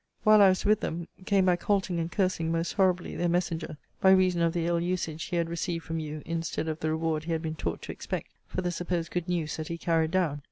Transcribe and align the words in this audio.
While 0.23 0.41
I 0.41 0.49
was 0.49 0.65
with 0.65 0.79
them, 0.79 1.07
came 1.27 1.45
back 1.45 1.61
halting 1.61 1.99
and 1.99 2.11
cursing, 2.11 2.51
most 2.51 2.71
horribly, 2.73 3.15
their 3.15 3.29
messenger; 3.29 3.77
by 4.01 4.09
reason 4.09 4.41
of 4.41 4.51
the 4.51 4.65
ill 4.65 4.79
usage 4.79 5.25
he 5.25 5.35
had 5.35 5.47
received 5.47 5.85
from 5.85 5.99
you, 5.99 6.23
instead 6.25 6.67
of 6.67 6.79
the 6.79 6.89
reward 6.89 7.25
he 7.25 7.33
had 7.33 7.43
been 7.43 7.53
taught 7.53 7.83
to 7.83 7.91
expect 7.91 8.29
for 8.47 8.63
the 8.63 8.71
supposed 8.71 9.11
good 9.11 9.29
news 9.29 9.57
that 9.57 9.67
he 9.67 9.77
carried 9.77 10.09
down. 10.09 10.39